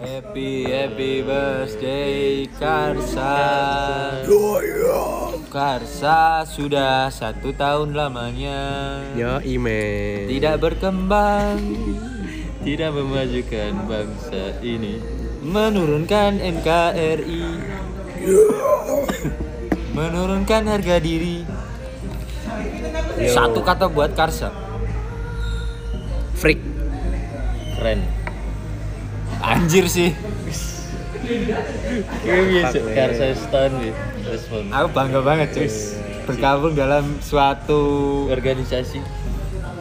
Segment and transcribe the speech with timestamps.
[0.00, 3.36] Happy happy birthday Karsa.
[5.52, 8.96] Karsa sudah satu tahun lamanya.
[9.12, 10.24] Yo ime.
[10.24, 11.60] Tidak berkembang.
[12.64, 15.04] Tidak memajukan bangsa ini.
[15.44, 17.44] Menurunkan NKRI
[19.92, 21.44] Menurunkan harga diri.
[23.20, 23.36] Yo.
[23.36, 24.48] Satu kata buat Karsa.
[26.40, 26.64] Freak.
[27.76, 28.19] Keren
[29.40, 30.12] Anjir sih.
[33.34, 33.72] Setahun
[34.26, 35.68] respon Aku bangga banget cuy.
[36.28, 37.80] Bergabung dalam suatu
[38.30, 39.00] organisasi.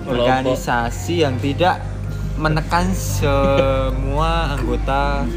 [0.10, 1.84] Organisasi yang tidak
[2.40, 5.28] menekan semua anggota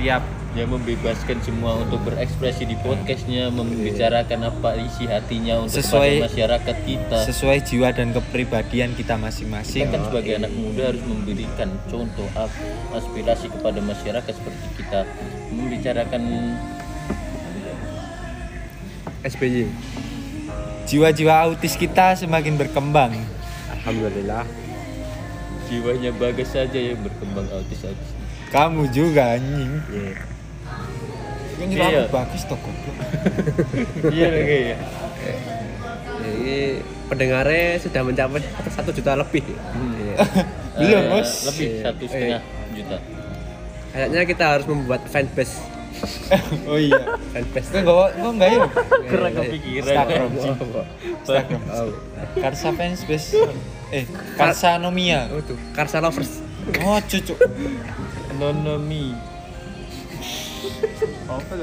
[0.00, 6.76] tiap yang membebaskan semua untuk berekspresi di podcastnya membicarakan apa isi hatinya untuk Sesuai- masyarakat
[6.84, 9.88] kita sesuai jiwa dan kepribadian kita kita masing-masing.
[9.88, 12.28] kan sebagai anak muda harus memberikan contoh
[12.92, 15.08] aspirasi kepada masyarakat seperti kita
[15.50, 16.22] membicarakan
[19.22, 19.66] SBY.
[20.84, 23.14] Jiwa-jiwa autis kita semakin berkembang.
[23.72, 24.44] Alhamdulillah.
[25.72, 28.10] jiwanya bagas saja yang berkembang autis-autis
[28.52, 29.80] Kamu juga anjing.
[29.88, 30.41] Iya.
[31.62, 31.86] Yang Iya.
[32.00, 32.96] aku bagus toh goblok.
[34.14, 34.78] iya kayak
[36.22, 36.54] Jadi
[37.06, 39.42] pendengarnya sudah mencapai satu juta lebih.
[39.46, 40.14] Iya.
[40.74, 41.30] Belum, Bos.
[41.46, 41.82] lebih Iya.
[41.84, 42.96] satu setengah juta
[43.92, 45.56] Kayaknya kita harus membuat fanbase.
[46.66, 46.98] Oh iya.
[47.30, 47.70] Fanbase.
[47.78, 48.60] Kau enggak enggak enggak ya?
[49.06, 50.28] kurang kepikiran Instagram.
[51.14, 51.60] Instagram.
[51.68, 51.92] Oh,
[52.34, 53.38] Karsa fans base.
[53.92, 55.28] Eh, Karsa Nomia.
[55.30, 55.54] oh tuh.
[55.70, 56.40] Karsa lovers.
[56.80, 57.34] Oh, cucu.
[58.32, 59.12] nonomi
[61.26, 61.54] Apa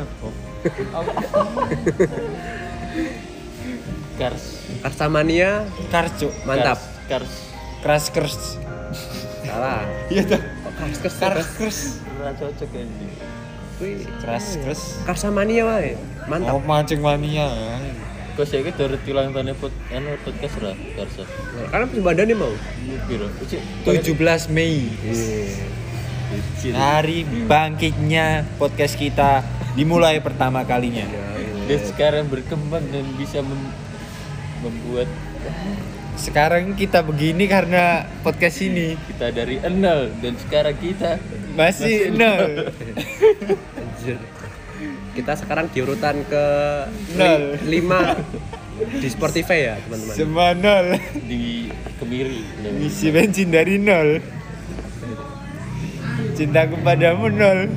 [4.20, 4.44] kars
[4.84, 6.28] Karsa mania Karcu.
[6.44, 6.80] mantap.
[7.08, 7.34] kars,
[7.80, 8.38] Kras kers.
[9.42, 9.88] Salah.
[10.12, 10.42] Iya tuh.
[10.42, 11.50] Kok Kars kers Kars kers.
[11.56, 11.80] kers.
[12.20, 13.08] kars cocok ini
[13.80, 14.82] Wih, Kras kers.
[15.08, 15.96] Karsa mania wae.
[16.28, 16.60] Mantap.
[16.60, 17.48] Oh, mancing mania.
[18.36, 21.28] kok saya gitu udah tilang tahun pot anu podcast lah karsa
[21.68, 22.54] Karena badan nih mau.
[23.04, 24.88] biro Uci, 17 Mei.
[25.04, 25.79] Iya.
[26.70, 29.42] Hari bangkitnya podcast kita
[29.74, 31.06] dimulai pertama kalinya.
[31.66, 33.74] dan sekarang berkembang dan bisa mem-
[34.62, 35.06] membuat
[36.20, 41.16] Sekarang kita begini karena podcast ini kita dari nol dan sekarang kita
[41.56, 42.68] masih nol.
[43.74, 44.18] Anjir.
[45.16, 46.46] Kita sekarang di urutan ke
[47.16, 47.56] Nol.
[47.64, 48.20] li- lima
[49.00, 50.14] di Spotify ya teman-teman.
[50.14, 51.00] Semua nol.
[51.24, 52.44] di kemiri
[52.84, 54.39] Isi bensin dari nol.
[56.40, 57.68] Cintaku padamu nol.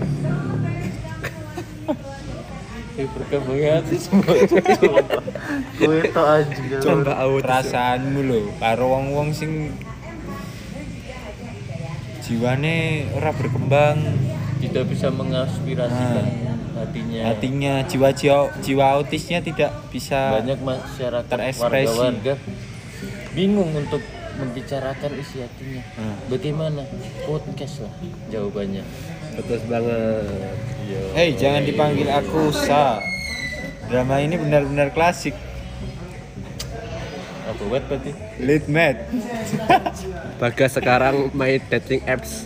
[2.93, 4.37] Eh, berkembang hati semua
[5.81, 7.25] gue tau anjing Coba.
[7.43, 9.75] Perasaanmu loh, karo wong-wong sing
[12.23, 13.99] jiwane ora berkembang,
[14.63, 16.89] tidak bisa mengaspirasikan Nah.
[16.89, 21.63] hatinya hatinya jiwa-jiwa jiwa autisnya tidak bisa banyak masyarakat Terekspresi.
[21.63, 22.35] warga-warga
[23.37, 24.03] bingung untuk
[24.35, 26.17] membicarakan isi hatinya Hmm.
[26.27, 26.83] bagaimana
[27.23, 27.93] podcast lah
[28.29, 28.85] jawabannya
[29.33, 30.29] Betul banget.
[30.83, 33.01] iya Hei, jangan dipanggil aku Sa.
[33.85, 35.33] Drama ini benar-benar klasik.
[37.43, 38.97] apa web berarti Late mad.
[40.41, 42.45] Bagas sekarang main dating apps.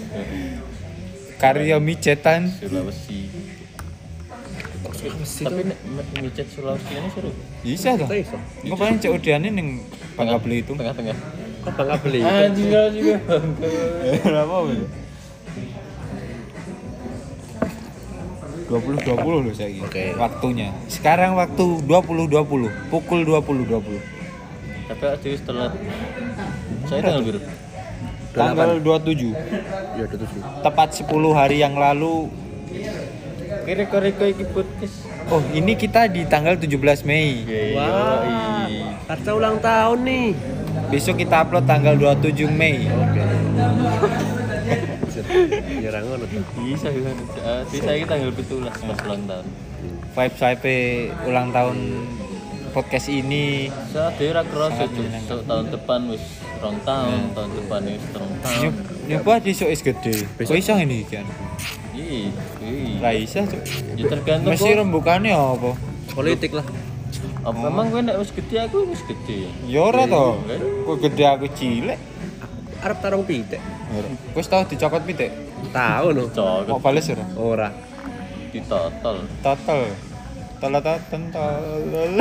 [1.36, 2.48] Karya micetan.
[2.48, 3.28] Sulawesi
[5.38, 5.62] tapi
[6.16, 7.30] micet Sulawesi ini seru
[7.60, 7.90] Bisa.
[8.64, 10.74] Engko paling cek udiane ning Bangka Belitung.
[10.74, 11.14] tengah-tengah
[11.66, 12.20] Bangga beli?
[12.22, 13.16] anjing lah juga
[14.22, 14.72] Ora apa-apa.
[18.66, 20.14] 2020 loh saya Oke.
[20.14, 20.74] Waktunya.
[20.86, 24.14] Sekarang waktu 20.20, pukul 20.20.
[24.86, 25.68] tapi aduh setelah
[26.86, 27.40] saya tanggal biru
[28.30, 29.34] Tanggal 27.
[29.96, 30.42] Ya udah tujuh.
[30.62, 32.30] Tepat 10 hari yang lalu.
[33.66, 37.42] kira-kira iki podcast Oh, ini kita di tanggal 17 Mei.
[37.42, 38.22] iya Wah.
[38.22, 40.28] iya Karsa ulang tahun nih.
[40.86, 42.86] Besok kita upload tanggal 27 Mei.
[42.86, 43.22] Oke.
[45.86, 46.28] Rangon tuh.
[46.58, 47.10] bisa bisa
[47.66, 49.46] bisa kita tanggal betul lah pas ulang tahun
[50.12, 50.76] Vibe vibe
[51.24, 51.76] ulang tahun
[52.70, 53.72] podcast ini.
[53.88, 54.96] saya ada kerasa Sangat Cuk.
[54.98, 55.30] menyenangkan.
[55.30, 56.24] So, tahun depan wis
[56.58, 57.32] rong tahun Hmm.
[57.32, 58.72] tahun depan wis rong tahun
[59.06, 60.16] nyoba besok is gede.
[60.36, 61.24] Kok iso ini kan?
[61.94, 62.28] iya
[62.60, 63.60] iya Raisa, Cuk.
[63.94, 64.70] ya tergantung Mesti
[65.32, 65.70] apa?
[66.12, 66.66] Politik lah.
[67.46, 70.42] Apa emang gue nek wis gede aku wis gede ya Ya ora to.
[70.50, 70.56] Iya.
[70.82, 71.98] Kok gede aku cilik.
[72.82, 73.62] Arab tarung pitik.
[74.34, 75.30] Wis tau dicokot pitik.
[75.70, 76.26] Tahu no.
[76.26, 77.24] Mau cokot bales ora?
[77.38, 77.68] Ora.
[78.50, 79.80] ditotol Total.
[80.58, 82.18] Tolatoten tolol.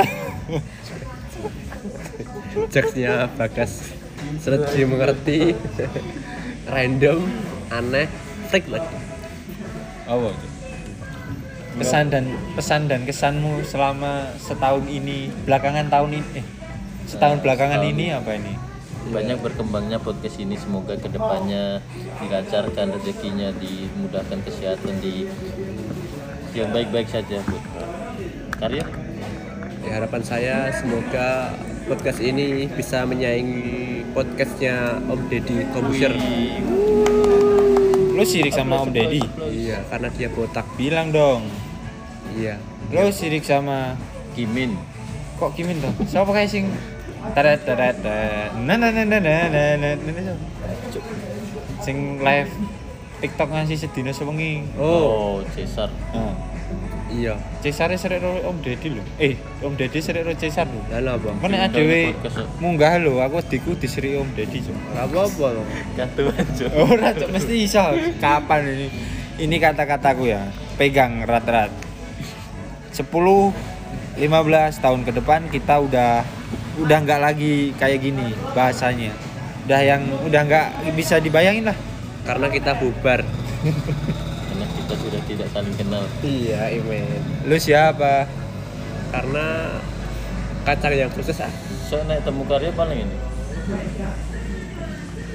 [2.54, 3.90] Jokesnya Bagas
[4.42, 5.58] sudah dimengerti.
[6.66, 7.22] Random,
[7.70, 8.10] aneh,
[8.50, 8.96] freak lagi.
[10.06, 10.55] Apa itu?
[11.76, 12.24] Pesan dan
[12.56, 16.46] pesan dan kesanmu selama setahun ini, belakangan tahun ini, eh,
[17.04, 18.00] setahun belakangan Setahun.
[18.00, 18.54] ini apa ini?
[19.06, 21.78] banyak berkembangnya podcast ini semoga ke depannya
[22.18, 25.30] dilancarkan rezekinya dimudahkan kesehatan di
[26.56, 27.58] yang baik-baik saja Bu.
[28.58, 28.82] karya
[29.86, 31.54] Ya, harapan saya semoga
[31.86, 36.10] podcast ini bisa menyaingi podcastnya Om Deddy Komputer.
[38.10, 39.22] Lo sirik sama Om Deddy?
[39.46, 40.66] Iya, karena dia botak.
[40.74, 41.46] Bilang dong.
[42.36, 42.54] Iya.
[42.92, 43.96] Lo sirik sama
[44.36, 44.76] Kimin
[45.36, 45.92] kok Kimin toh?
[46.04, 46.64] Siapa kayak sing
[47.34, 48.54] tarat tarat tarat.
[48.56, 50.36] nah nah nah nah nah nah nah nah nah
[50.88, 51.02] Cuk.
[51.82, 52.50] sing live
[53.16, 54.60] TikTok ngasih sedina sewengi.
[54.76, 56.36] Oh, oh Cesar Nah,
[57.08, 57.32] iya.
[57.64, 59.00] Cesar serik ro Om Deddy lho.
[59.16, 60.84] Eh, Om Deddy serik ro Cesar lho.
[60.92, 62.48] Kan nek Undang dhewe podcast, Cuk.
[62.60, 64.76] munggah lho, aku diku diseri Om Deddy, Cuk.
[64.92, 65.64] Gak apa-apa loh.
[65.96, 66.70] katuan Cuk.
[66.76, 67.84] Ora Cuk, mesti iso.
[68.20, 68.86] Kapan ini?
[69.40, 70.52] Ini kata-kataku ya.
[70.76, 71.85] Pegang rat-rat.
[72.96, 73.04] 10
[74.16, 76.24] 15 tahun ke depan kita udah
[76.80, 79.12] udah nggak lagi kayak gini bahasanya.
[79.68, 80.66] Udah yang udah nggak
[80.96, 81.76] bisa dibayangin lah.
[82.24, 83.20] Karena kita bubar.
[84.48, 87.20] karena kita sudah tidak saling kenal Iya, Imen.
[87.44, 88.24] Lu siapa?
[89.12, 89.76] Karena
[90.66, 91.52] kacang yang khusus ah.
[91.86, 93.16] so naik temu karya paling ini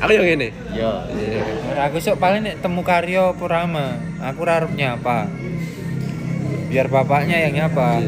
[0.01, 0.49] Aku yang ini.
[0.73, 1.41] ya Iya.
[1.87, 4.01] Aku sok paling nek temu Karyo Purama.
[4.17, 5.29] Aku ora arep nyapa.
[6.71, 7.99] Biar bapaknya yang nyapa.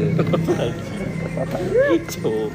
[2.08, 2.48] Cuk.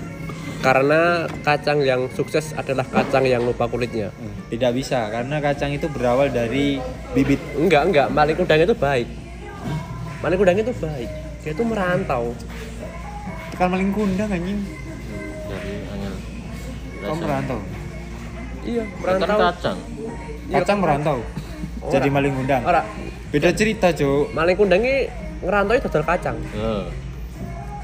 [0.60, 4.10] Karena kacang yang sukses adalah kacang yang lupa kulitnya.
[4.50, 6.82] Tidak bisa karena kacang itu berawal dari
[7.14, 7.38] bibit.
[7.56, 8.08] Enggak, enggak.
[8.10, 9.08] Maling kudang itu baik.
[10.26, 11.10] Maling kudang itu baik.
[11.46, 12.34] Dia tuh merantau.
[13.56, 14.60] Kan maling kundang anjing.
[15.46, 15.74] dari
[17.00, 17.60] Kamu merantau.
[18.60, 19.38] Iya, merantau.
[19.40, 19.78] kacang
[20.50, 21.18] Iya, Kacang merantau.
[21.94, 22.62] Jadi maling kundang.
[22.68, 22.82] Ora,
[23.30, 24.34] Beda cerita, Cuk.
[24.34, 25.06] maling kundang ini
[25.40, 26.38] ngerantau dodol kacang.
[26.52, 26.76] ya.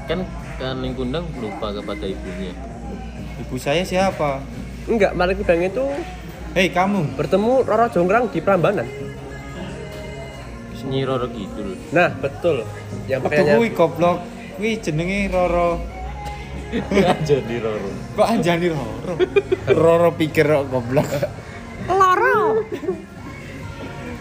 [0.06, 0.18] kan
[0.56, 2.52] kan lingkundang lupa kepada ibunya
[3.36, 4.40] Ibu saya siapa?
[4.88, 5.84] Enggak, maling kundang itu
[6.56, 7.20] Hei, kamu.
[7.20, 8.88] bertemu Roro Jonggrang di Prambanan.
[10.86, 12.62] Nyi Roro Kidul Nah, betul.
[13.10, 14.18] Yang Waktu pakaiannya kuwi goblok.
[14.56, 15.82] Kuwi jenenge Roro.
[17.28, 19.14] jadi Roro Kok anjani Roro?
[19.68, 21.08] Roro pikir kok goblok.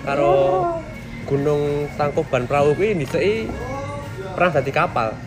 [0.05, 0.84] karo
[1.25, 3.49] Gunung Tangkuban Perahu kuwi dhisiki
[4.37, 5.17] pernah dadi kapal.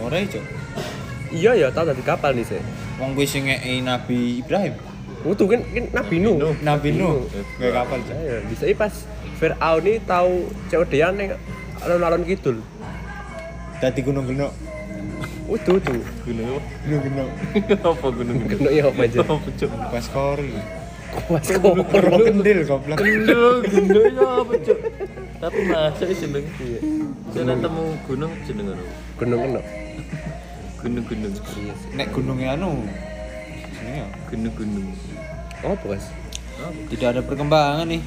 [0.00, 0.44] Ora, Cuk.
[1.32, 2.60] Iya ya, tau dadi kapal dhisik.
[2.96, 3.44] Wong kuwi sing
[3.84, 4.72] Nabi Ibrahim.
[5.22, 6.56] Utuh kan kan Nabi Nuh.
[6.64, 7.28] Nabi Nuh.
[7.60, 8.16] Kayak kapal, Cuk.
[8.16, 8.94] Ya, dhisiki pas
[9.36, 11.30] Firaun ini tahu COD-an ning
[11.82, 12.62] alun-alun kidul.
[13.82, 14.54] Dadi gunung genok.
[15.50, 15.98] Utuh tuh.
[16.22, 16.62] gunung apa?
[16.86, 17.28] Gunung genok.
[17.90, 18.36] apa gunung
[18.70, 19.26] iya apa aja.
[19.90, 20.54] Pas kori.
[21.12, 22.96] Kuas Roro kendil goblok.
[22.96, 24.78] gendul gendul ya apa cuk
[25.42, 26.46] tapi masa jeneng
[27.34, 28.84] saya temu gunung jeneng apa
[29.20, 29.60] Gunung kena.
[30.82, 31.88] gunung gunung Iya sih.
[31.94, 32.82] Nek gunungnya anu.
[33.76, 34.16] Jenenge apa?
[34.32, 34.86] gunung gunung
[35.62, 36.04] Oh, Bos.
[36.90, 38.02] Tidak ada perkembangan nih.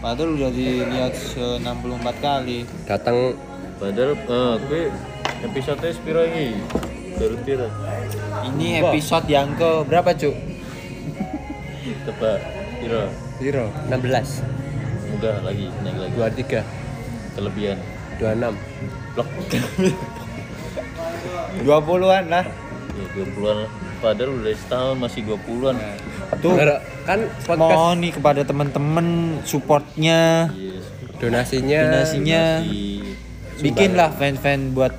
[0.00, 2.64] Padahal udah dilihat se 64 kali.
[2.88, 3.36] Datang
[3.76, 4.82] padahal eh gue
[5.44, 6.56] episode sepiro iki
[7.16, 7.36] baru
[8.54, 10.55] Ini episode yang ke berapa, Cuk?
[12.06, 12.38] Tebak
[12.78, 13.02] piro
[13.36, 13.64] Zero.
[13.90, 14.40] 16,
[15.02, 17.78] semoga lagi naik lagi 23, kelebihan
[18.16, 18.56] 26.
[19.12, 19.28] blok
[21.60, 22.44] 20-an lah.
[22.96, 23.58] ya 20-an
[23.98, 25.76] padahal udah setahun masih 20-an
[26.38, 26.54] Tuh.
[26.54, 29.06] Gara- kan podcast Mohon nih kepada teman-teman
[29.42, 30.84] supportnya, yes
[31.16, 33.62] donasinya donasinya, Donasi.
[33.62, 34.92] bikinlah fan-fan buat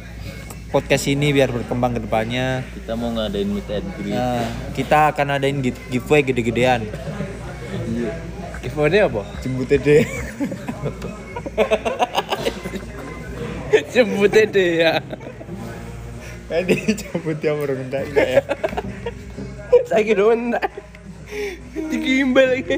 [0.68, 2.62] podcast ini biar berkembang ke depannya.
[2.76, 4.44] kita mau ngadain meet and greet Nah,
[4.74, 6.82] kita akan adain gi- giveaway gede-gedean.
[8.60, 9.24] giveaway apa?
[9.40, 10.04] Jemput deh.
[13.92, 14.94] Jemput deh ya.
[16.48, 18.40] Ini jemput yang baru enggak ya.
[19.84, 20.64] Saya kira enggak.
[21.76, 22.78] Digimbal lagi.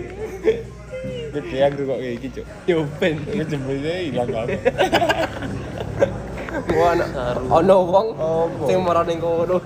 [1.29, 2.41] Gedean tuh kok kayak gitu.
[2.65, 3.21] Yo ben.
[3.29, 4.47] Ini jemputnya hilang kan.
[6.83, 7.05] Ana
[7.51, 8.07] ono wong
[8.67, 9.57] sing marah ning kono.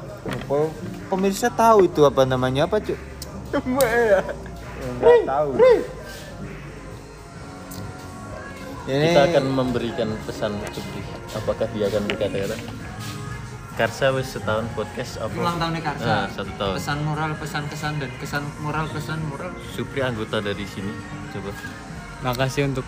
[1.10, 2.98] Pemirsa tahu itu apa namanya apa, Cuk?
[3.82, 4.22] ya.
[4.84, 5.50] Enggak tahu.
[8.84, 11.00] Ini kita akan memberikan pesan Jupri
[11.32, 12.58] apakah dia akan berkata-kata
[13.80, 16.06] Karsa wis setahun podcast apa ulang tahunnya Karsa.
[16.06, 19.50] Ah, satu tahun Pesan moral, pesan kesan dan kesan moral, kesan moral.
[19.72, 20.92] Supri anggota dari sini
[21.32, 21.56] coba
[22.28, 22.86] Makasih untuk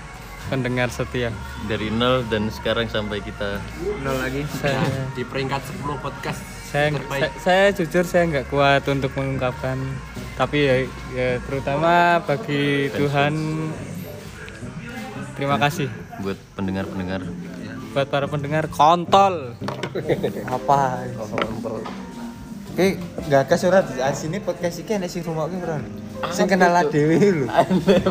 [0.47, 1.29] pendengar setia.
[1.65, 3.57] dari nol dan sekarang sampai kita
[4.01, 4.45] Nol lagi.
[4.61, 4.81] Saya
[5.17, 6.41] Di peringkat 10 podcast.
[6.65, 9.79] saya, saya, saya jujur saya nggak kuat untuk mengungkapkan
[10.35, 10.75] tapi ya,
[11.15, 13.33] ya terutama bagi Tuhan
[15.35, 15.87] Terima kasih
[16.19, 17.21] buat pendengar-pendengar.
[17.91, 19.55] buat para pendengar kontol.
[20.51, 21.07] Apa?
[22.75, 22.99] Oke,
[23.31, 25.79] gak ke surat sini podcast iki enek sing rumokke ora?
[26.35, 27.47] Sing kenal dhewe lho.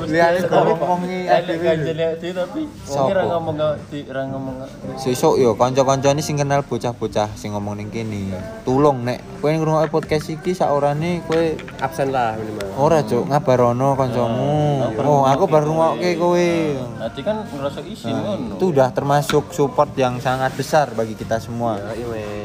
[0.08, 2.32] Lihat ngomong-ngomongi dhewe.
[2.32, 3.12] tapi Sopo?
[3.12, 4.54] ora ngomong ora ngomong
[4.96, 8.32] Sesuk yo kanca-kancane sing kenal bocah-bocah sing ngomong ning kene.
[8.64, 11.44] Tulung nek kowe ngrungokke podcast iki sak orane kowe
[11.84, 14.56] absen lah minimal ora cuk ngabarono kancamu.
[15.04, 16.48] Oh, aku baru ngrungokke kowe.
[17.04, 18.56] Nanti kan ngerasa isin ngono.
[18.56, 21.76] Itu udah termasuk support yang sangat besar bagi kita semua.
[21.92, 22.43] iya men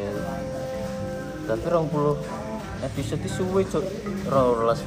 [1.49, 3.85] Tapi 20 episode itu suwe cok.
[4.29, 4.85] Rolas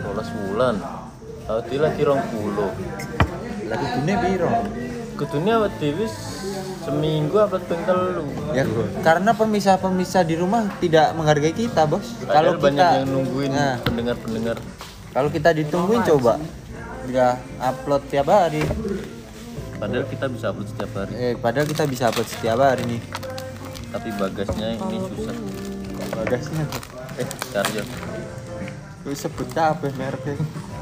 [0.00, 0.74] rolas bulan.
[1.44, 3.68] Tadi lagi 20.
[3.68, 4.48] Lagi dune piro?
[5.16, 6.08] Kudune awak dhewe
[6.84, 8.24] seminggu apa telu.
[8.52, 8.64] Ya,
[9.00, 12.20] karena pemisah-pemisah di rumah tidak menghargai kita, Bos.
[12.24, 14.56] Kalau Kalau banyak kita yang nungguin Nah, pendengar-pendengar.
[15.12, 16.36] kalau kita ditungguin coba.
[17.08, 18.64] Udah upload tiap hari.
[19.76, 21.12] Padahal kita bisa upload setiap hari.
[21.16, 23.00] Eh, padahal kita bisa upload setiap hari nih.
[23.92, 25.36] Tapi bagasnya ini susah.
[26.14, 26.64] Bagasnya.
[27.16, 27.82] Eh, karya.
[29.06, 30.34] Lu sebut apa mereknya?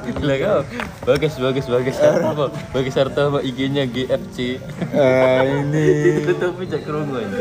[0.04, 0.61] Gila kau.
[1.09, 1.97] Bagas, bagas, bagas.
[2.00, 2.52] Apa?
[2.76, 4.61] Bagas harta apa IG-nya GFC.
[4.93, 5.87] Eh, ini.
[6.28, 7.37] Tutupi cek kerungu aja.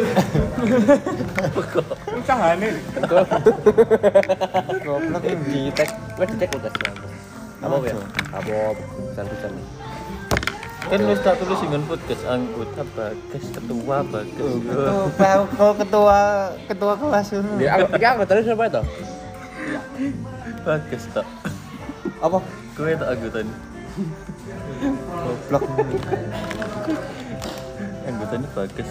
[2.16, 2.70] Usahane.
[4.84, 5.44] Goblok ini.
[5.52, 6.72] di tag wes di tag udah
[7.64, 7.96] apa ya
[8.36, 8.76] apa
[9.16, 9.52] pesan-pesan
[10.84, 14.52] Kan wis tak tulis dengan podcast anggota bagas ketua bagas.
[14.60, 16.20] Ketua, kau ketua
[16.68, 17.52] ketua kelas itu.
[17.64, 18.82] ya aku ya aku tadi siapa itu
[20.64, 21.28] Bagas tak.
[22.20, 22.40] Apa?
[22.76, 23.56] Kowe tak anggota ini.
[25.24, 25.64] Goblok.
[28.04, 28.90] Anggota ini bagas.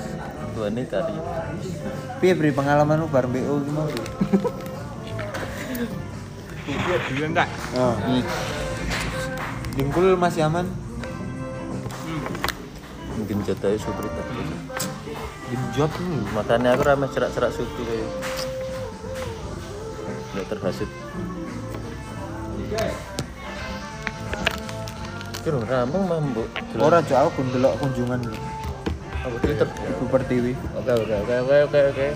[0.53, 1.15] Tuane tadi.
[2.21, 3.93] Piye beri pengalaman lu bareng BO gimana?
[7.13, 7.49] Iya enggak?
[7.77, 7.97] Oh.
[8.01, 8.23] Hmm.
[9.77, 10.82] Dingkul masih aman?
[13.23, 14.35] Mungkin jatahnya super tadi.
[14.35, 15.87] Lu.
[16.35, 18.11] Makanya aku ramai serak-serak suku kayak.
[20.35, 20.91] Nggak terhasut.
[25.47, 26.43] Kira ramang mambu.
[26.83, 28.27] Ora cok aku pun delok kunjungan.
[29.23, 29.71] Apa Twitter?
[30.03, 30.59] Super TV.
[30.75, 32.07] Oke oke oke oke oke oke.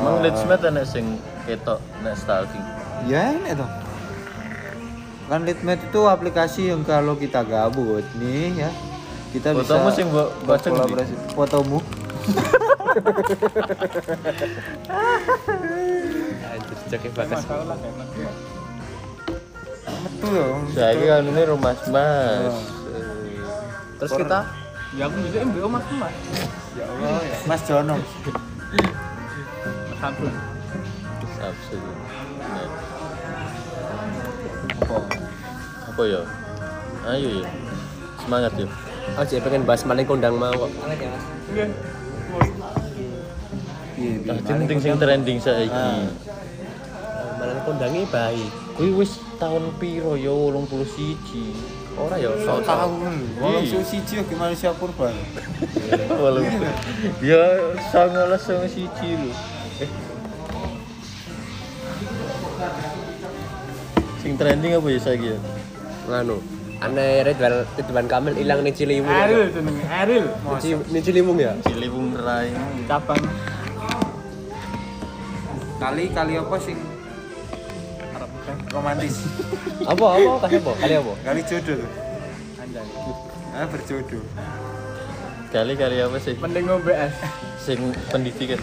[0.00, 2.64] Emang Leadsmith ana sing ketok nek stalking.
[3.04, 3.68] Ya ini tuh.
[5.28, 8.70] Kan Litmed itu aplikasi yang kalau kita gabut nih ya
[9.36, 10.72] kita bisa Fotomu sing mbok baca ngendi?
[10.72, 11.78] kolaborasi fotomu
[16.46, 17.42] anjir cek bakas
[20.02, 22.56] metu ya Saya kan ini rumah mas.
[23.96, 24.40] terus kita
[24.96, 26.14] Ya aku juga MBO Mas Mas.
[26.72, 27.96] ya Allah ya Mas Jono
[29.90, 30.32] Mas Abdul.
[31.36, 31.96] Absolut.
[32.38, 32.68] Nah,
[34.78, 34.96] apa
[35.90, 36.20] Apa ya?
[37.06, 37.48] Ayo ya.
[38.18, 38.70] Semangat yuk.
[39.08, 40.70] Oh jadi pengen bahas maling kondang mau kok
[41.46, 41.66] Iya.
[43.96, 45.86] Piye, piye, Ah, maling penting sing trending saiki.
[47.36, 50.60] maling kondangnya baik Kuwi wis tahun piro ya 81.
[51.96, 53.80] Ora ya Sok tahu kan wong Iya.
[53.80, 55.08] siji ki manusia purba
[56.24, 56.60] Walaupun
[57.24, 57.44] ya
[57.88, 59.32] sangalas sama siji lho.
[59.80, 59.88] Eh.
[64.20, 65.38] Sing trending apa ya saiki ya?
[66.06, 66.38] nganu
[66.76, 70.24] aneh Ridwan Ridwan Kamil hilang nih Ciliwung Eril jenenge, Eril.
[70.92, 72.52] nih Ciliwung ya Ciliwung Rai.
[72.84, 73.22] Cabang
[75.76, 76.80] kali kali apa sing
[78.72, 79.28] romantis
[79.92, 81.84] apa apa kasih apa kali apa kali jodoh
[82.60, 82.86] anjay.
[83.56, 84.24] ah berjodoh
[85.46, 86.34] Kali-kali apa sih?
[86.42, 87.14] Mending ngombe es.
[87.62, 87.78] Sing
[88.10, 88.58] pendidikan.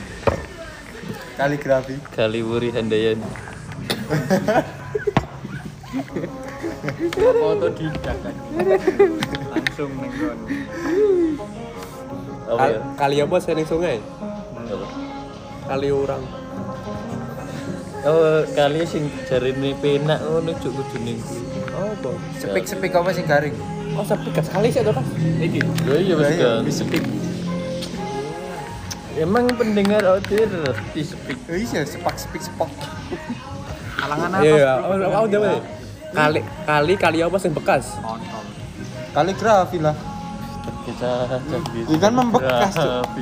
[1.39, 3.23] kaligrafi Kali Wuri Handayani.
[7.23, 8.35] Foto didak kan.
[9.49, 10.45] Langsung kono.
[12.45, 12.75] Apa ya?
[12.75, 13.97] Kal- kali apa saya ning sungai
[15.63, 16.19] kali orang
[18.03, 21.39] Oh, kali sing jarine penak ngono cuk kudune kuwi.
[21.71, 23.55] oh apa sepik sepik apa sing garing
[23.93, 25.05] oh sepi kan sekali sih tuh kan
[25.39, 25.59] Iki.
[25.87, 26.61] Ya iya wis Iya, kan.
[26.61, 27.03] wis sepik
[29.15, 31.37] Emang pendengar audio ngerti speak.
[31.45, 32.67] Oh iya sepak sepik sepok
[33.95, 34.43] Kalangan apa?
[34.43, 35.63] iya oh oh udah.
[36.13, 37.97] Kali kali kali apa sing bekas
[39.13, 39.97] kaligrafi lah
[40.83, 41.79] Kita jadi.
[41.87, 42.75] Ini kan membekas.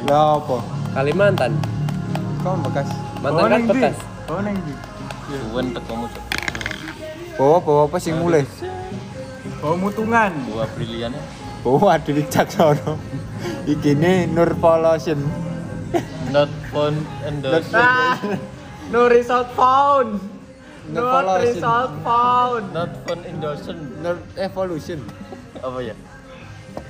[0.09, 0.57] Lah apa?
[0.97, 1.53] Kalimantan
[2.41, 2.89] Kau membekas.
[3.21, 3.95] mantan kan bekas
[4.29, 4.73] Oh neng di.
[5.29, 6.23] Suwen tek kamu cuk.
[7.37, 8.45] Bawa bawa apa sing mulai?
[9.61, 10.31] Oh mutungan.
[10.49, 11.23] Dua brilian ya.
[11.61, 12.97] Bawa ada di Caksono.
[13.67, 15.21] Iki nih Nur Polotion.
[16.31, 17.75] Not phone endorse.
[17.75, 18.15] Ah,
[18.89, 20.30] no result found.
[20.91, 22.65] No Not result found.
[22.75, 23.79] Not phone endorsement.
[24.03, 24.99] Nur Evolution.
[25.63, 25.95] Apa ya?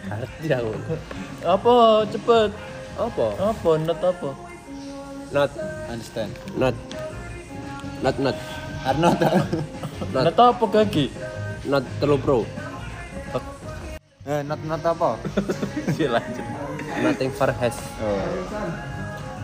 [0.09, 0.73] Ngerti aku.
[1.45, 1.73] Apa?
[2.09, 2.49] Cepet.
[2.97, 3.25] Apa?
[3.37, 3.71] Apa?
[3.85, 4.29] Not apa?
[5.31, 5.51] Not
[5.87, 6.31] Understand.
[6.57, 6.75] not
[8.01, 8.37] not not
[8.81, 9.21] Arnold.
[10.17, 10.33] Not.
[10.33, 11.13] Not apa kaki?
[11.69, 12.41] not telu pro.
[14.25, 15.17] Eh, not not apa?
[16.17, 16.45] Lanjut.
[17.05, 17.77] Nothing for has.
[18.01, 18.90] Oh.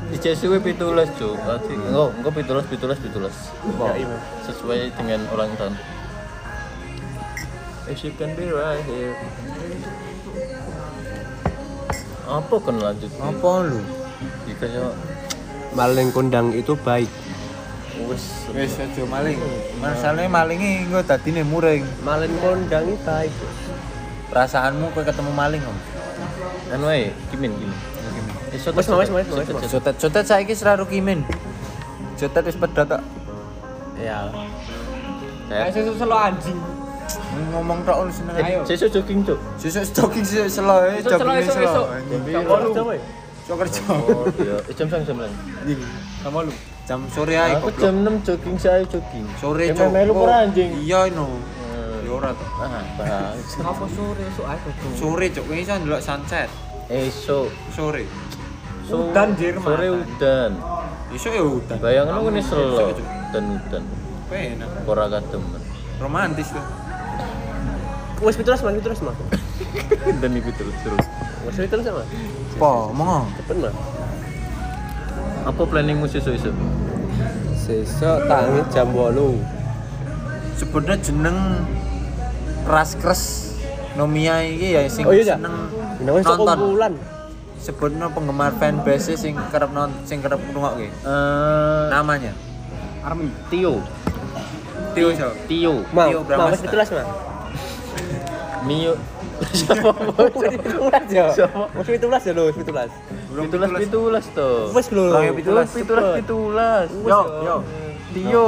[0.07, 1.35] Di CSW pitulas cuk.
[1.35, 3.35] Berarti enggak, enggak pitulas, pitulas, pitulas.
[3.75, 4.17] Ya, iya.
[4.47, 5.75] Sesuai dengan ulang tahun.
[7.87, 9.15] If you can be right here.
[12.27, 13.11] Apa kan lanjut?
[13.19, 13.79] Apa lu?
[14.43, 14.91] Jika ya
[15.75, 17.07] Maling kondang itu baik.
[18.07, 19.39] wes Wes aja maling.
[19.83, 21.83] Masalahnya malingi engko dadine muring.
[22.03, 23.31] Maling kondang itu baik.
[24.31, 25.77] Perasaanmu kowe ketemu maling om.
[26.67, 26.91] anu
[27.31, 27.96] kimin kimin.
[28.57, 29.69] Eh, sotet, Mas, mas, sotet, mas, mas, sotet, mas.
[29.69, 29.71] sotet.
[29.71, 31.19] Jotet jotet saiki selalu kimin.
[32.17, 33.01] Jotet wis pedot tok.
[34.01, 34.19] Ya.
[35.47, 36.57] Kayak- Ayo sesuk selo anjing.
[37.53, 38.35] Ngomong tok lu seneng.
[38.35, 39.39] Eh, sesuk jogging cuk.
[39.61, 41.69] Sesuk stalking sesuk selo eh Esuk selo, jogging esuk, selo.
[41.69, 41.87] esuk.
[41.93, 42.21] Anjing.
[42.33, 42.97] Kamu
[43.47, 43.81] Sok kerja.
[43.87, 45.31] Oh iya, Eh, jam sang jam sang.
[45.63, 45.79] Anjing.
[46.19, 46.51] Sama lu.
[46.83, 47.79] Jam sore ae goblok.
[47.79, 49.25] jam 6 jogging saya jogging.
[49.39, 49.87] Sore Cuk.
[49.87, 50.23] Melu Cuk.
[50.25, 50.71] ora anjing.
[50.83, 51.31] Iya no.
[51.31, 52.45] Eh, Ya ora to.
[52.59, 53.31] Ah.
[53.63, 54.57] Apa sore esuk ae.
[54.99, 56.49] Sore cuk kowe iso ndelok sunset.
[56.87, 58.03] Esok Sore.
[58.87, 60.51] So- Udan, Jir, Sore udan.
[61.11, 61.77] Iso ya udan.
[61.77, 63.07] Bayangin aku nih selo Esuk, Cuk.
[63.31, 63.83] dan udan.
[64.27, 64.69] Penak.
[64.83, 65.61] Ora kademen.
[65.97, 66.63] Romantis tuh.
[68.17, 69.15] Wes pitulas mah, pitulas mah.
[70.19, 71.05] Dan iku terus terus.
[71.43, 72.07] Wes pitulas mah.
[72.55, 73.27] Po, mau.
[73.35, 73.73] Cepet mah.
[75.45, 76.51] Apa planningmu sesuk-esuk?
[77.57, 79.39] Sesuk tangi jam 8.
[80.57, 81.37] Sebenarnya jeneng
[82.63, 83.21] keras keras
[83.93, 86.37] Nomia iki ya sing Oh iya, seneng nonton.
[86.37, 86.93] kumpulan.
[87.57, 90.87] Sebenarnya penggemar fanbase sing kerep non sing kerep ngrungokke.
[90.87, 92.31] Eh, Namanya
[93.03, 93.27] Army.
[93.49, 93.81] Tio.
[94.93, 95.09] Tio.
[95.47, 95.73] Tio.
[95.91, 96.51] Mau, Tio mau Bramasta.
[96.53, 97.07] wes pitulas mah.
[98.67, 98.93] Mio.
[99.53, 99.89] Siapa?
[100.57, 101.25] Pitulas ya.
[101.29, 101.69] Siapa?
[101.77, 102.91] Wes pitulas ya lho, pitulas.
[103.29, 104.73] Pitulas pitulas toh.
[104.73, 105.05] Wes lho.
[105.33, 106.87] Pitulas, pitulas pitulas.
[107.05, 107.55] Yo, yo.
[108.13, 108.47] Tio.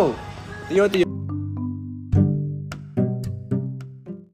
[0.70, 1.09] Tio tio.